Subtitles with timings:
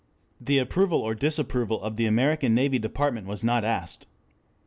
[0.39, 4.07] The approval or disapproval of the American Navy Department was not asked....